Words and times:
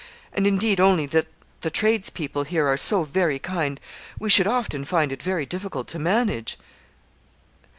And 0.33 0.47
indeed, 0.47 0.79
only 0.79 1.05
that 1.05 1.27
the 1.59 1.69
tradespeople 1.69 2.45
here 2.45 2.65
are 2.67 2.75
so 2.75 3.03
very 3.03 3.37
kind, 3.37 3.79
we 4.17 4.31
should 4.31 4.47
often 4.47 4.83
find 4.83 5.11
it 5.11 5.21
very 5.21 5.45
difficult 5.45 5.87
to 5.89 5.99
manage.' 5.99 6.57